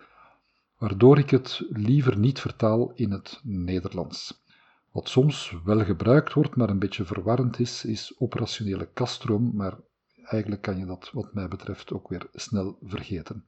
waardoor 0.79 1.19
ik 1.19 1.31
het 1.31 1.63
liever 1.71 2.19
niet 2.19 2.41
vertaal 2.41 2.93
in 2.95 3.11
het 3.11 3.41
Nederlands. 3.43 4.43
Wat 4.91 5.09
soms 5.09 5.57
wel 5.65 5.85
gebruikt 5.85 6.33
wordt, 6.33 6.57
maar 6.57 6.71
een 6.71 6.79
beetje 6.79 7.05
verwarrend 7.05 7.59
is, 7.59 7.85
is 7.85 8.15
operationele 8.19 8.89
kaststroom, 8.95 9.51
maar 9.55 9.79
eigenlijk 10.25 10.63
kan 10.63 10.79
je 10.79 10.87
dat 10.87 11.11
wat 11.13 11.35
mij 11.35 11.49
betreft 11.49 11.93
ook 11.93 12.09
weer 12.09 12.27
snel 12.33 12.79
vergeten. 12.83 13.45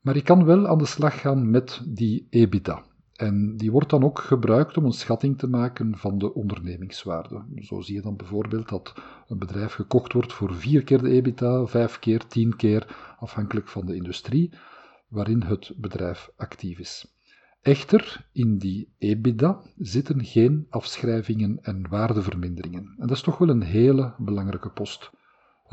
Maar 0.00 0.14
je 0.14 0.22
kan 0.22 0.44
wel 0.44 0.68
aan 0.68 0.78
de 0.78 0.86
slag 0.86 1.20
gaan 1.20 1.50
met 1.50 1.80
die 1.84 2.26
EBITDA. 2.30 2.90
En 3.22 3.56
die 3.56 3.70
wordt 3.70 3.90
dan 3.90 4.04
ook 4.04 4.18
gebruikt 4.18 4.76
om 4.76 4.84
een 4.84 4.92
schatting 4.92 5.38
te 5.38 5.46
maken 5.46 5.96
van 5.98 6.18
de 6.18 6.34
ondernemingswaarde. 6.34 7.44
Zo 7.56 7.80
zie 7.80 7.94
je 7.94 8.02
dan 8.02 8.16
bijvoorbeeld 8.16 8.68
dat 8.68 8.94
een 9.28 9.38
bedrijf 9.38 9.72
gekocht 9.72 10.12
wordt 10.12 10.32
voor 10.32 10.54
vier 10.54 10.82
keer 10.84 11.02
de 11.02 11.10
EBITDA, 11.10 11.66
vijf 11.66 11.98
keer, 11.98 12.26
tien 12.26 12.56
keer, 12.56 13.14
afhankelijk 13.18 13.68
van 13.68 13.86
de 13.86 13.94
industrie 13.94 14.52
waarin 15.08 15.42
het 15.42 15.72
bedrijf 15.76 16.30
actief 16.36 16.78
is. 16.78 17.16
Echter, 17.60 18.28
in 18.32 18.58
die 18.58 18.94
EBITDA 18.98 19.60
zitten 19.76 20.24
geen 20.24 20.66
afschrijvingen 20.70 21.58
en 21.62 21.88
waardeverminderingen. 21.88 22.94
En 22.98 23.06
dat 23.06 23.16
is 23.16 23.22
toch 23.22 23.38
wel 23.38 23.48
een 23.48 23.62
hele 23.62 24.14
belangrijke 24.18 24.70
post. 24.70 25.10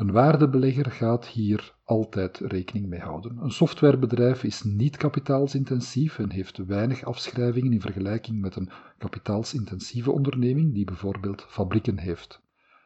Een 0.00 0.12
waardebelegger 0.12 0.90
gaat 0.90 1.26
hier 1.26 1.74
altijd 1.84 2.38
rekening 2.38 2.86
mee 2.86 3.00
houden. 3.00 3.38
Een 3.38 3.50
softwarebedrijf 3.50 4.44
is 4.44 4.62
niet 4.62 4.96
kapitaalsintensief 4.96 6.18
en 6.18 6.30
heeft 6.30 6.56
weinig 6.56 7.04
afschrijvingen 7.04 7.72
in 7.72 7.80
vergelijking 7.80 8.40
met 8.40 8.56
een 8.56 8.70
kapitaalsintensieve 8.98 10.10
onderneming 10.10 10.74
die 10.74 10.84
bijvoorbeeld 10.84 11.46
fabrieken 11.48 11.98
heeft. 11.98 12.40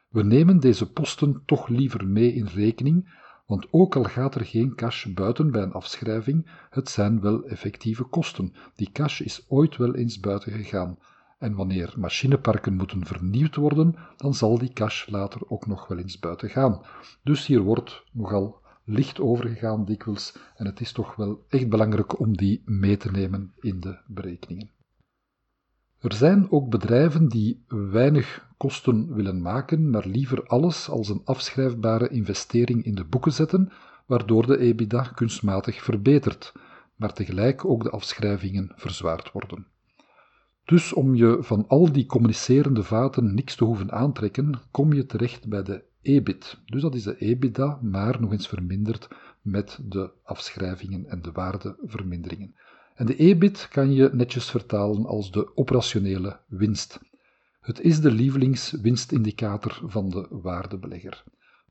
We 0.09 0.23
nemen 0.23 0.59
deze 0.59 0.91
posten 0.91 1.41
toch 1.45 1.67
liever 1.67 2.07
mee 2.07 2.33
in 2.33 2.45
rekening 2.45 3.09
Want 3.45 3.67
ook 3.71 3.95
al 3.95 4.03
gaat 4.03 4.35
er 4.35 4.45
geen 4.45 4.75
cash 4.75 5.05
buiten 5.05 5.51
bij 5.51 5.61
een 5.61 5.73
afschrijving, 5.73 6.51
het 6.69 6.89
zijn 6.89 7.21
wel 7.21 7.43
effectieve 7.43 8.03
kosten. 8.03 8.53
Die 8.75 8.91
cash 8.91 9.19
is 9.21 9.45
ooit 9.47 9.77
wel 9.77 9.95
eens 9.95 10.19
buiten 10.19 10.51
gegaan. 10.51 10.97
En 11.37 11.55
wanneer 11.55 11.93
machineparken 11.97 12.73
moeten 12.73 13.05
vernieuwd 13.05 13.55
worden, 13.55 13.95
dan 14.17 14.33
zal 14.33 14.57
die 14.57 14.73
cash 14.73 15.07
later 15.07 15.41
ook 15.47 15.67
nog 15.67 15.87
wel 15.87 15.97
eens 15.97 16.19
buiten 16.19 16.49
gaan. 16.49 16.81
Dus 17.23 17.45
hier 17.45 17.61
wordt 17.61 18.03
nogal 18.11 18.61
licht 18.83 19.19
overgegaan 19.19 19.85
dikwijls 19.85 20.37
en 20.55 20.65
het 20.65 20.79
is 20.79 20.91
toch 20.91 21.15
wel 21.15 21.45
echt 21.49 21.69
belangrijk 21.69 22.19
om 22.19 22.37
die 22.37 22.61
mee 22.65 22.97
te 22.97 23.11
nemen 23.11 23.53
in 23.59 23.79
de 23.79 23.97
berekeningen. 24.07 24.69
Er 25.99 26.13
zijn 26.13 26.51
ook 26.51 26.69
bedrijven 26.69 27.27
die 27.27 27.63
weinig 27.67 28.47
kosten 28.57 29.13
willen 29.13 29.41
maken, 29.41 29.89
maar 29.89 30.07
liever 30.07 30.47
alles 30.47 30.89
als 30.89 31.09
een 31.09 31.21
afschrijfbare 31.23 32.09
investering 32.09 32.83
in 32.83 32.95
de 32.95 33.05
boeken 33.05 33.33
zetten, 33.33 33.71
waardoor 34.05 34.47
de 34.47 34.57
EBITDA 34.57 35.01
kunstmatig 35.01 35.83
verbetert, 35.83 36.53
maar 36.95 37.13
tegelijk 37.13 37.65
ook 37.65 37.83
de 37.83 37.89
afschrijvingen 37.89 38.71
verzwaard 38.75 39.31
worden. 39.31 39.67
Dus 40.65 40.93
om 40.93 41.15
je 41.15 41.37
van 41.39 41.67
al 41.67 41.91
die 41.91 42.05
communicerende 42.05 42.83
vaten 42.83 43.33
niks 43.33 43.55
te 43.55 43.63
hoeven 43.63 43.91
aantrekken, 43.91 44.59
kom 44.71 44.93
je 44.93 45.05
terecht 45.05 45.47
bij 45.47 45.63
de 45.63 45.83
EBIT. 46.01 46.57
Dus 46.65 46.81
dat 46.81 46.95
is 46.95 47.03
de 47.03 47.17
EBITDA, 47.17 47.79
maar 47.81 48.21
nog 48.21 48.31
eens 48.31 48.47
verminderd 48.47 49.07
met 49.41 49.79
de 49.83 50.11
afschrijvingen 50.23 51.05
en 51.05 51.21
de 51.21 51.31
waardeverminderingen. 51.31 52.55
En 52.95 53.05
de 53.05 53.15
EBIT 53.15 53.67
kan 53.71 53.93
je 53.93 54.09
netjes 54.13 54.49
vertalen 54.49 55.05
als 55.05 55.31
de 55.31 55.57
operationele 55.57 56.39
winst. 56.47 56.99
Het 57.61 57.81
is 57.81 57.99
de 57.99 58.11
lievelingswinstindicator 58.11 59.81
van 59.85 60.09
de 60.09 60.27
waardebelegger. 60.29 61.23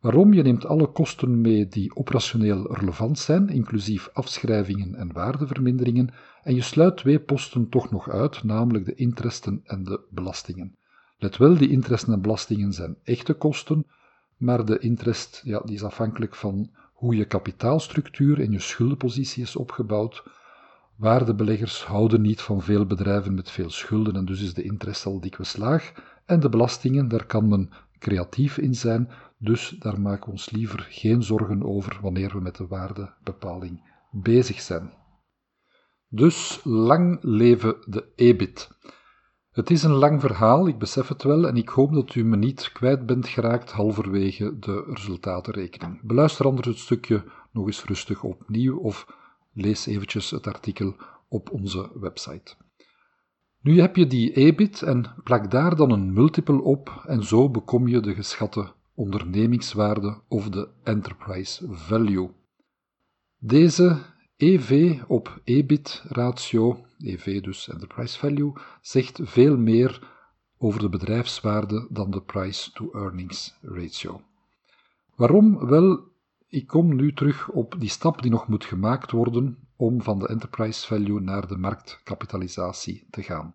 Waarom? 0.04 0.32
Je 0.32 0.42
neemt 0.42 0.66
alle 0.66 0.86
kosten 0.86 1.40
mee 1.40 1.68
die 1.68 1.96
operationeel 1.96 2.74
relevant 2.74 3.18
zijn, 3.18 3.48
inclusief 3.48 4.08
afschrijvingen 4.12 4.94
en 4.94 5.12
waardeverminderingen, 5.12 6.14
en 6.42 6.54
je 6.54 6.62
sluit 6.62 6.96
twee 6.96 7.20
posten 7.20 7.68
toch 7.68 7.90
nog 7.90 8.10
uit, 8.10 8.42
namelijk 8.42 8.84
de 8.84 8.94
interesten 8.94 9.60
en 9.64 9.84
de 9.84 10.00
belastingen. 10.10 10.76
Let 11.18 11.36
wel, 11.36 11.56
die 11.56 11.68
interesten 11.70 12.12
en 12.12 12.20
belastingen 12.20 12.72
zijn 12.72 12.96
echte 13.04 13.32
kosten, 13.32 13.86
maar 14.36 14.64
de 14.64 14.78
interest 14.78 15.40
ja, 15.44 15.60
die 15.60 15.74
is 15.74 15.84
afhankelijk 15.84 16.34
van 16.34 16.70
hoe 16.92 17.16
je 17.16 17.24
kapitaalstructuur 17.24 18.40
en 18.40 18.52
je 18.52 18.60
schuldenpositie 18.60 19.42
is 19.42 19.56
opgebouwd. 19.56 20.22
Waardebeleggers 20.96 21.84
houden 21.84 22.20
niet 22.20 22.40
van 22.40 22.62
veel 22.62 22.86
bedrijven 22.86 23.34
met 23.34 23.50
veel 23.50 23.70
schulden 23.70 24.16
en 24.16 24.24
dus 24.24 24.42
is 24.42 24.54
de 24.54 24.62
interest 24.62 25.06
al 25.06 25.20
dikwijls 25.20 25.56
laag. 25.56 25.92
En 26.24 26.40
de 26.40 26.48
belastingen, 26.48 27.08
daar 27.08 27.26
kan 27.26 27.48
men 27.48 27.70
creatief 27.98 28.58
in 28.58 28.74
zijn, 28.74 29.10
dus 29.44 29.68
daar 29.78 30.00
maken 30.00 30.24
we 30.24 30.30
ons 30.30 30.50
liever 30.50 30.86
geen 30.90 31.22
zorgen 31.22 31.62
over 31.64 31.98
wanneer 32.02 32.32
we 32.32 32.40
met 32.40 32.56
de 32.56 32.66
waardebepaling 32.66 33.82
bezig 34.10 34.60
zijn. 34.60 34.92
Dus 36.08 36.60
lang 36.62 37.18
leven 37.22 37.76
de 37.86 38.12
EBIT. 38.16 38.70
Het 39.50 39.70
is 39.70 39.82
een 39.82 39.92
lang 39.92 40.20
verhaal, 40.20 40.66
ik 40.68 40.78
besef 40.78 41.08
het 41.08 41.22
wel, 41.22 41.46
en 41.46 41.56
ik 41.56 41.68
hoop 41.68 41.92
dat 41.92 42.14
u 42.14 42.24
me 42.24 42.36
niet 42.36 42.72
kwijt 42.72 43.06
bent 43.06 43.28
geraakt 43.28 43.72
halverwege 43.72 44.58
de 44.58 44.84
resultatenrekening. 44.88 46.00
Beluister 46.02 46.46
anders 46.46 46.68
het 46.68 46.78
stukje 46.78 47.24
nog 47.52 47.66
eens 47.66 47.84
rustig 47.84 48.22
opnieuw 48.22 48.78
of 48.78 49.06
lees 49.52 49.86
eventjes 49.86 50.30
het 50.30 50.46
artikel 50.46 50.96
op 51.28 51.50
onze 51.50 51.90
website. 51.94 52.54
Nu 53.60 53.80
heb 53.80 53.96
je 53.96 54.06
die 54.06 54.32
EBIT 54.32 54.82
en 54.82 55.14
plak 55.24 55.50
daar 55.50 55.76
dan 55.76 55.90
een 55.90 56.12
multiple 56.12 56.62
op 56.62 57.02
en 57.06 57.24
zo 57.24 57.50
bekom 57.50 57.88
je 57.88 58.00
de 58.00 58.14
geschatte 58.14 58.72
ondernemingswaarde 58.94 60.20
of 60.28 60.48
de 60.48 60.68
enterprise 60.82 61.66
value. 61.70 62.30
Deze 63.38 63.98
EV 64.36 65.00
op 65.06 65.40
EBIT 65.44 66.02
ratio, 66.08 66.86
EV 66.98 67.40
dus 67.40 67.68
enterprise 67.68 68.18
value, 68.18 68.52
zegt 68.80 69.20
veel 69.22 69.56
meer 69.56 70.12
over 70.58 70.80
de 70.80 70.88
bedrijfswaarde 70.88 71.86
dan 71.90 72.10
de 72.10 72.22
price 72.22 72.72
to 72.72 72.90
earnings 72.92 73.58
ratio. 73.62 74.20
Waarom? 75.14 75.66
Wel, 75.66 76.12
ik 76.48 76.66
kom 76.66 76.94
nu 76.94 77.12
terug 77.12 77.48
op 77.48 77.74
die 77.78 77.88
stap 77.88 78.22
die 78.22 78.30
nog 78.30 78.48
moet 78.48 78.64
gemaakt 78.64 79.10
worden 79.10 79.58
om 79.76 80.02
van 80.02 80.18
de 80.18 80.28
enterprise 80.28 80.86
value 80.86 81.20
naar 81.20 81.46
de 81.48 81.56
marktkapitalisatie 81.56 83.06
te 83.10 83.22
gaan. 83.22 83.54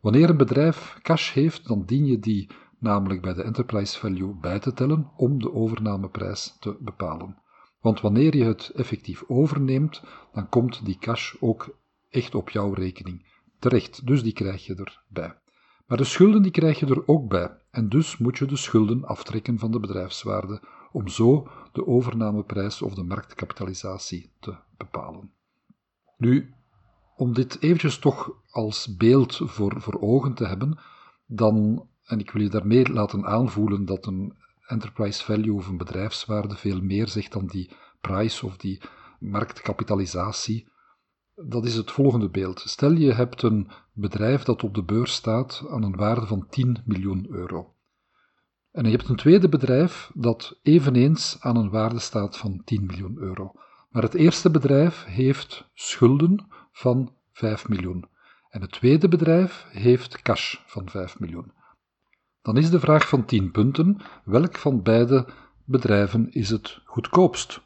Wanneer 0.00 0.30
een 0.30 0.36
bedrijf 0.36 0.98
cash 1.02 1.32
heeft, 1.32 1.66
dan 1.66 1.84
dien 1.86 2.06
je 2.06 2.18
die 2.18 2.48
namelijk 2.80 3.22
bij 3.22 3.34
de 3.34 3.42
enterprise 3.42 3.98
value 3.98 4.34
bij 4.34 4.58
te 4.58 4.72
tellen 4.72 5.10
om 5.16 5.38
de 5.38 5.52
overnameprijs 5.52 6.56
te 6.60 6.76
bepalen. 6.80 7.36
Want 7.80 8.00
wanneer 8.00 8.36
je 8.36 8.44
het 8.44 8.70
effectief 8.74 9.24
overneemt, 9.26 10.02
dan 10.32 10.48
komt 10.48 10.84
die 10.84 10.98
cash 10.98 11.34
ook 11.40 11.78
echt 12.08 12.34
op 12.34 12.50
jouw 12.50 12.72
rekening 12.72 13.26
terecht. 13.58 14.06
Dus 14.06 14.22
die 14.22 14.32
krijg 14.32 14.66
je 14.66 14.74
erbij. 14.74 15.38
Maar 15.86 15.98
de 15.98 16.04
schulden 16.04 16.42
die 16.42 16.50
krijg 16.50 16.78
je 16.78 16.86
er 16.86 17.08
ook 17.08 17.28
bij. 17.28 17.58
En 17.70 17.88
dus 17.88 18.18
moet 18.18 18.38
je 18.38 18.46
de 18.46 18.56
schulden 18.56 19.04
aftrekken 19.04 19.58
van 19.58 19.70
de 19.70 19.80
bedrijfswaarde 19.80 20.62
om 20.92 21.08
zo 21.08 21.48
de 21.72 21.86
overnameprijs 21.86 22.82
of 22.82 22.94
de 22.94 23.02
marktkapitalisatie 23.02 24.32
te 24.40 24.56
bepalen. 24.76 25.32
Nu, 26.16 26.54
om 27.16 27.34
dit 27.34 27.62
eventjes 27.62 27.98
toch 27.98 28.32
als 28.50 28.96
beeld 28.96 29.40
voor, 29.44 29.80
voor 29.80 30.00
ogen 30.00 30.34
te 30.34 30.46
hebben, 30.46 30.78
dan, 31.26 31.88
en 32.10 32.18
ik 32.18 32.30
wil 32.30 32.42
je 32.42 32.48
daarmee 32.48 32.92
laten 32.92 33.26
aanvoelen 33.26 33.84
dat 33.84 34.06
een 34.06 34.36
enterprise 34.66 35.24
value 35.24 35.54
of 35.54 35.68
een 35.68 35.76
bedrijfswaarde 35.76 36.56
veel 36.56 36.80
meer 36.80 37.08
zegt 37.08 37.32
dan 37.32 37.46
die 37.46 37.70
price 38.00 38.46
of 38.46 38.56
die 38.56 38.80
marktkapitalisatie. 39.18 40.68
Dat 41.34 41.66
is 41.66 41.74
het 41.74 41.90
volgende 41.90 42.28
beeld. 42.28 42.60
Stel 42.60 42.92
je 42.92 43.12
hebt 43.12 43.42
een 43.42 43.70
bedrijf 43.92 44.42
dat 44.42 44.62
op 44.62 44.74
de 44.74 44.82
beurs 44.82 45.12
staat 45.12 45.64
aan 45.70 45.82
een 45.82 45.96
waarde 45.96 46.26
van 46.26 46.46
10 46.48 46.82
miljoen 46.84 47.26
euro. 47.30 47.74
En 48.70 48.84
je 48.84 48.90
hebt 48.90 49.08
een 49.08 49.16
tweede 49.16 49.48
bedrijf 49.48 50.10
dat 50.14 50.58
eveneens 50.62 51.36
aan 51.40 51.56
een 51.56 51.70
waarde 51.70 51.98
staat 51.98 52.36
van 52.36 52.62
10 52.64 52.86
miljoen 52.86 53.18
euro. 53.18 53.52
Maar 53.90 54.02
het 54.02 54.14
eerste 54.14 54.50
bedrijf 54.50 55.04
heeft 55.04 55.68
schulden 55.74 56.46
van 56.72 57.12
5 57.32 57.68
miljoen. 57.68 58.04
En 58.50 58.60
het 58.60 58.72
tweede 58.72 59.08
bedrijf 59.08 59.66
heeft 59.70 60.22
cash 60.22 60.56
van 60.66 60.88
5 60.88 61.18
miljoen. 61.18 61.52
Dan 62.42 62.56
is 62.56 62.70
de 62.70 62.80
vraag 62.80 63.08
van 63.08 63.24
10 63.24 63.50
punten: 63.50 63.96
welk 64.24 64.56
van 64.56 64.82
beide 64.82 65.26
bedrijven 65.64 66.32
is 66.32 66.50
het 66.50 66.80
goedkoopst? 66.84 67.60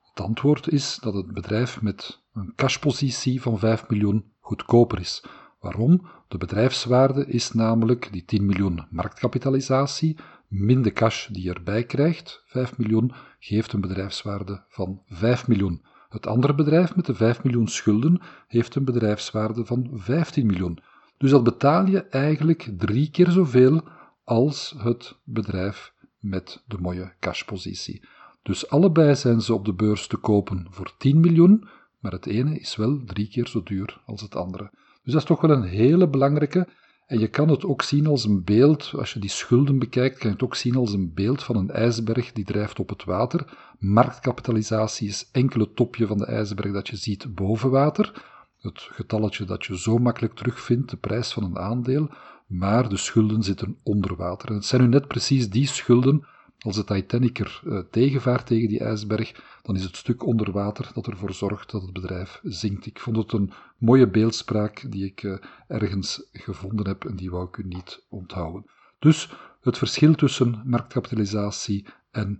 Het 0.00 0.24
antwoord 0.24 0.68
is 0.68 0.98
dat 1.00 1.14
het 1.14 1.32
bedrijf 1.32 1.82
met 1.82 2.22
een 2.32 2.52
cashpositie 2.56 3.42
van 3.42 3.58
5 3.58 3.88
miljoen 3.88 4.32
goedkoper 4.40 5.00
is. 5.00 5.24
Waarom? 5.60 6.06
De 6.28 6.38
bedrijfswaarde 6.38 7.26
is 7.26 7.52
namelijk 7.52 8.08
die 8.12 8.24
10 8.24 8.46
miljoen 8.46 8.86
marktkapitalisatie 8.90 10.16
min 10.48 10.82
de 10.82 10.92
cash 10.92 11.26
die 11.26 11.42
je 11.42 11.52
erbij 11.52 11.84
krijgt, 11.84 12.42
5 12.46 12.78
miljoen, 12.78 13.12
geeft 13.38 13.72
een 13.72 13.80
bedrijfswaarde 13.80 14.64
van 14.68 15.02
5 15.06 15.48
miljoen. 15.48 15.82
Het 16.08 16.26
andere 16.26 16.54
bedrijf 16.54 16.96
met 16.96 17.06
de 17.06 17.14
5 17.14 17.42
miljoen 17.42 17.68
schulden 17.68 18.20
heeft 18.46 18.74
een 18.74 18.84
bedrijfswaarde 18.84 19.64
van 19.64 19.90
15 19.92 20.46
miljoen. 20.46 20.78
Dus 21.24 21.32
dat 21.32 21.44
betaal 21.44 21.86
je 21.86 22.00
eigenlijk 22.00 22.68
drie 22.78 23.10
keer 23.10 23.30
zoveel 23.30 23.82
als 24.24 24.74
het 24.78 25.16
bedrijf 25.22 25.92
met 26.18 26.62
de 26.66 26.76
mooie 26.80 27.12
cashpositie. 27.20 28.02
Dus 28.42 28.68
allebei 28.68 29.14
zijn 29.14 29.40
ze 29.40 29.54
op 29.54 29.64
de 29.64 29.72
beurs 29.72 30.06
te 30.06 30.16
kopen 30.16 30.66
voor 30.70 30.94
10 30.98 31.20
miljoen, 31.20 31.68
maar 32.00 32.12
het 32.12 32.26
ene 32.26 32.58
is 32.58 32.76
wel 32.76 33.02
drie 33.04 33.28
keer 33.28 33.48
zo 33.48 33.62
duur 33.62 34.00
als 34.06 34.20
het 34.20 34.36
andere. 34.36 34.70
Dus 35.02 35.12
dat 35.12 35.22
is 35.22 35.28
toch 35.28 35.40
wel 35.40 35.50
een 35.50 35.62
hele 35.62 36.08
belangrijke. 36.08 36.68
En 37.06 37.18
je 37.18 37.28
kan 37.28 37.48
het 37.48 37.64
ook 37.64 37.82
zien 37.82 38.06
als 38.06 38.24
een 38.24 38.44
beeld, 38.44 38.92
als 38.96 39.12
je 39.12 39.20
die 39.20 39.30
schulden 39.30 39.78
bekijkt, 39.78 40.18
kan 40.18 40.28
je 40.28 40.34
het 40.34 40.44
ook 40.44 40.56
zien 40.56 40.76
als 40.76 40.92
een 40.92 41.14
beeld 41.14 41.42
van 41.42 41.56
een 41.56 41.70
ijsberg 41.70 42.32
die 42.32 42.44
drijft 42.44 42.78
op 42.78 42.88
het 42.88 43.04
water. 43.04 43.56
Marktkapitalisatie 43.78 45.08
is 45.08 45.28
enkele 45.32 45.72
topje 45.72 46.06
van 46.06 46.18
de 46.18 46.26
ijsberg 46.26 46.72
dat 46.72 46.88
je 46.88 46.96
ziet 46.96 47.34
boven 47.34 47.70
water 47.70 48.32
het 48.64 48.80
getalletje 48.80 49.44
dat 49.44 49.64
je 49.64 49.78
zo 49.78 49.98
makkelijk 49.98 50.34
terugvindt, 50.34 50.90
de 50.90 50.96
prijs 50.96 51.32
van 51.32 51.44
een 51.44 51.58
aandeel, 51.58 52.10
maar 52.46 52.88
de 52.88 52.96
schulden 52.96 53.42
zitten 53.42 53.78
onder 53.82 54.16
water. 54.16 54.48
En 54.48 54.54
het 54.54 54.64
zijn 54.64 54.82
nu 54.82 54.88
net 54.88 55.08
precies 55.08 55.50
die 55.50 55.66
schulden, 55.66 56.26
als 56.58 56.76
de 56.76 56.84
Titanic 56.84 57.38
er 57.38 57.60
uh, 57.64 57.78
tegenvaart 57.90 58.46
tegen 58.46 58.68
die 58.68 58.80
ijsberg, 58.80 59.58
dan 59.62 59.76
is 59.76 59.84
het 59.84 59.96
stuk 59.96 60.26
onder 60.26 60.52
water 60.52 60.90
dat 60.94 61.06
ervoor 61.06 61.32
zorgt 61.32 61.70
dat 61.70 61.82
het 61.82 61.92
bedrijf 61.92 62.40
zinkt. 62.42 62.86
Ik 62.86 62.98
vond 62.98 63.16
het 63.16 63.32
een 63.32 63.52
mooie 63.78 64.08
beeldspraak 64.08 64.86
die 64.88 65.04
ik 65.04 65.22
uh, 65.22 65.36
ergens 65.68 66.28
gevonden 66.32 66.86
heb 66.86 67.04
en 67.04 67.16
die 67.16 67.30
wou 67.30 67.48
ik 67.48 67.56
u 67.56 67.64
niet 67.66 68.04
onthouden. 68.08 68.66
Dus 68.98 69.32
het 69.60 69.78
verschil 69.78 70.14
tussen 70.14 70.62
marktkapitalisatie 70.64 71.86
en 72.10 72.38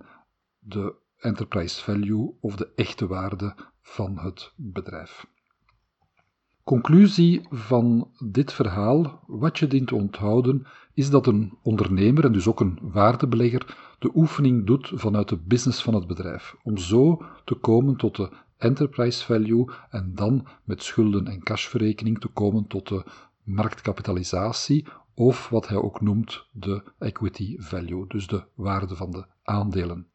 de 0.59 0.95
enterprise 1.19 1.83
value 1.83 2.35
of 2.41 2.57
de 2.57 2.69
echte 2.75 3.07
waarde 3.07 3.55
van 3.81 4.19
het 4.19 4.53
bedrijf. 4.57 5.27
Conclusie 6.65 7.47
van 7.51 8.09
dit 8.19 8.53
verhaal, 8.53 9.23
wat 9.27 9.59
je 9.59 9.67
dient 9.67 9.89
te 9.89 9.95
onthouden, 9.95 10.67
is 10.95 11.11
dat 11.11 11.27
een 11.27 11.59
ondernemer 11.63 12.25
en 12.25 12.33
dus 12.33 12.47
ook 12.47 12.61
een 12.61 12.79
waardebelegger 12.83 13.95
de 13.99 14.11
oefening 14.15 14.67
doet 14.67 14.91
vanuit 14.95 15.29
de 15.29 15.37
business 15.37 15.83
van 15.83 15.95
het 15.95 16.07
bedrijf, 16.07 16.57
om 16.63 16.79
zo 16.79 17.23
te 17.45 17.55
komen 17.55 17.97
tot 17.97 18.17
de 18.17 18.31
enterprise 18.57 19.25
value 19.25 19.71
en 19.91 20.15
dan 20.15 20.47
met 20.65 20.83
schulden 20.83 21.27
en 21.27 21.43
cashverrekening 21.43 22.21
te 22.21 22.29
komen 22.29 22.67
tot 22.67 22.89
de 22.89 23.05
marktkapitalisatie 23.43 24.87
of 25.15 25.49
wat 25.49 25.69
hij 25.69 25.77
ook 25.77 26.01
noemt 26.01 26.47
de 26.53 26.83
equity 26.99 27.57
value, 27.59 28.07
dus 28.07 28.27
de 28.27 28.45
waarde 28.55 28.97
van 28.97 29.11
de 29.11 29.27
aandelen. 29.43 30.07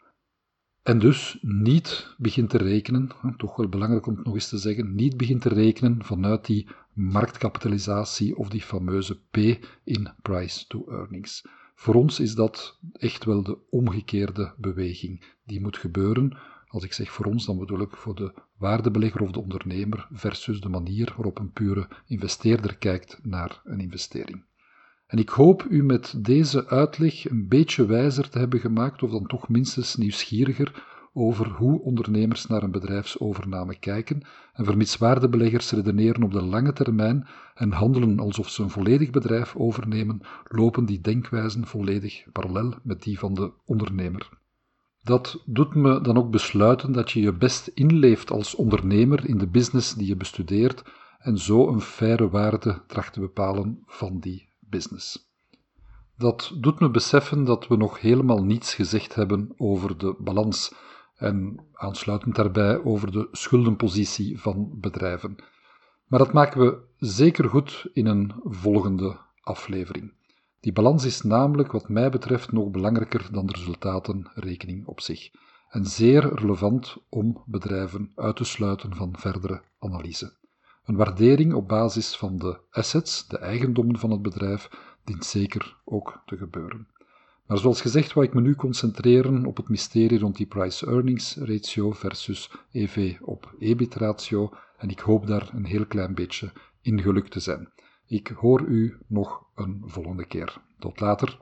En 0.84 1.00
dus 1.00 1.38
niet 1.42 2.16
begint 2.18 2.50
te 2.50 2.58
rekenen, 2.58 3.12
toch 3.38 3.56
wel 3.56 3.68
belangrijk 3.68 4.06
om 4.06 4.16
het 4.16 4.26
nog 4.26 4.34
eens 4.34 4.50
te 4.50 4.58
zeggen, 4.58 4.96
niet 4.96 5.18
begint 5.18 5.42
te 5.42 5.50
rekenen 5.50 6.06
vanuit 6.06 6.46
die 6.46 6.68
marktkapitalisatie 6.94 8.38
of 8.38 8.50
die 8.50 8.62
fameuze 8.62 9.20
P 9.32 9.38
in 9.84 10.10
price 10.22 10.68
to 10.68 10.86
earnings. 10.88 11.46
Voor 11.76 11.96
ons 11.96 12.20
is 12.20 12.36
dat 12.36 12.78
echt 12.94 13.26
wel 13.26 13.44
de 13.44 13.58
omgekeerde 13.70 14.54
beweging 14.58 15.24
die 15.46 15.62
moet 15.62 15.78
gebeuren. 15.78 16.38
Als 16.68 16.84
ik 16.84 16.94
zeg 16.94 17.12
voor 17.12 17.26
ons, 17.26 17.46
dan 17.46 17.58
bedoel 17.58 17.82
ik 17.82 17.96
voor 17.96 18.16
de 18.16 18.34
waardebelegger 18.58 19.22
of 19.22 19.32
de 19.32 19.40
ondernemer 19.42 20.08
versus 20.12 20.62
de 20.62 20.70
manier 20.70 21.14
waarop 21.16 21.40
een 21.40 21.52
pure 21.52 21.88
investeerder 22.08 22.78
kijkt 22.78 23.20
naar 23.24 23.62
een 23.64 23.80
investering. 23.80 24.44
En 25.10 25.18
ik 25.18 25.30
hoop 25.30 25.66
u 25.70 25.84
met 25.84 26.14
deze 26.18 26.68
uitleg 26.68 27.30
een 27.30 27.48
beetje 27.48 27.86
wijzer 27.86 28.30
te 28.30 28.40
hebben 28.40 28.60
gemaakt, 28.60 29.04
of 29.04 29.12
dan 29.12 29.26
toch 29.26 29.50
minstens 29.50 29.96
nieuwsgieriger 29.96 30.84
over 31.14 31.48
hoe 31.48 31.82
ondernemers 31.82 32.48
naar 32.48 32.64
een 32.64 32.72
bedrijfsovername 32.72 33.80
kijken 33.80 34.22
en 34.54 34.66
vermits 34.66 34.98
waardebeleggers 34.98 35.72
redeneren 35.72 36.24
op 36.24 36.32
de 36.32 36.42
lange 36.42 36.74
termijn 36.74 37.28
en 37.56 37.72
handelen 37.72 38.20
alsof 38.20 38.50
ze 38.50 38.64
een 38.64 38.70
volledig 38.70 39.10
bedrijf 39.10 39.56
overnemen, 39.56 40.22
lopen 40.44 40.86
die 40.86 41.02
denkwijzen 41.02 41.68
volledig 41.68 42.26
parallel 42.32 42.74
met 42.84 43.04
die 43.04 43.20
van 43.20 43.34
de 43.34 43.52
ondernemer. 43.66 44.30
Dat 45.04 45.44
doet 45.46 45.76
me 45.76 46.02
dan 46.02 46.18
ook 46.18 46.32
besluiten 46.32 46.92
dat 46.92 47.12
je 47.12 47.22
je 47.22 47.34
best 47.34 47.68
inleeft 47.68 48.32
als 48.32 48.56
ondernemer 48.56 49.30
in 49.30 49.38
de 49.38 49.48
business 49.48 49.94
die 49.94 50.08
je 50.08 50.16
bestudeert 50.16 50.84
en 51.20 51.38
zo 51.38 51.68
een 51.68 51.82
faire 51.82 52.30
waarde 52.30 52.82
tracht 52.88 53.14
te 53.14 53.20
bepalen 53.20 53.84
van 53.86 54.20
die 54.20 54.49
business. 54.70 55.28
Dat 56.18 56.52
doet 56.56 56.80
me 56.80 56.90
beseffen 56.90 57.44
dat 57.44 57.68
we 57.68 57.76
nog 57.76 58.00
helemaal 58.00 58.44
niets 58.44 58.74
gezegd 58.74 59.16
hebben 59.16 59.54
over 59.58 59.98
de 59.98 60.16
balans 60.20 60.74
en 61.16 61.66
aansluitend 61.74 62.36
daarbij 62.36 62.84
over 62.84 63.12
de 63.12 63.28
schuldenpositie 63.32 64.40
van 64.40 64.72
bedrijven. 64.74 65.36
Maar 66.08 66.20
dat 66.20 66.34
maken 66.34 66.62
we 66.62 66.78
zeker 66.98 67.50
goed 67.50 67.90
in 67.94 68.06
een 68.06 68.34
volgende 68.44 69.18
aflevering. 69.42 70.14
Die 70.60 70.74
balans 70.74 71.06
is 71.06 71.22
namelijk, 71.22 71.72
wat 71.72 71.90
mij 71.90 72.10
betreft, 72.10 72.52
nog 72.52 72.70
belangrijker 72.70 73.28
dan 73.32 73.46
de 73.46 73.54
resultatenrekening 73.54 74.86
op 74.86 75.02
zich 75.02 75.30
en 75.70 75.86
zeer 75.86 76.34
relevant 76.34 76.98
om 77.10 77.44
bedrijven 77.46 78.12
uit 78.16 78.36
te 78.36 78.44
sluiten 78.44 78.96
van 78.96 79.16
verdere 79.18 79.62
analyse. 79.80 80.38
Een 80.90 80.96
waardering 80.96 81.54
op 81.54 81.68
basis 81.68 82.16
van 82.16 82.38
de 82.38 82.60
assets, 82.72 83.28
de 83.28 83.38
eigendommen 83.38 83.98
van 84.00 84.12
het 84.12 84.22
bedrijf, 84.22 84.70
dient 85.04 85.26
zeker 85.26 85.78
ook 85.86 86.22
te 86.26 86.38
gebeuren. 86.38 86.88
Maar 87.46 87.58
zoals 87.58 87.82
gezegd 87.82 88.14
wil 88.14 88.24
ik 88.24 88.34
me 88.34 88.42
nu 88.42 88.56
concentreren 88.56 89.46
op 89.46 89.58
het 89.58 89.70
mysterie 89.70 90.20
rond 90.20 90.36
die 90.36 90.46
price-earnings 90.46 91.36
ratio 91.36 91.92
versus 91.92 92.52
EV 92.72 93.18
op 93.22 93.56
EBIT 93.60 93.96
ratio 93.96 94.54
en 94.78 94.90
ik 94.90 95.00
hoop 95.00 95.28
daar 95.28 95.50
een 95.54 95.66
heel 95.66 95.86
klein 95.86 96.14
beetje 96.14 96.52
in 96.82 97.02
gelukt 97.02 97.32
te 97.32 97.40
zijn. 97.40 97.70
Ik 98.08 98.28
hoor 98.28 98.62
u 98.62 98.98
nog 99.08 99.44
een 99.56 99.84
volgende 99.86 100.26
keer. 100.26 100.62
Tot 100.80 101.00
later. 101.00 101.38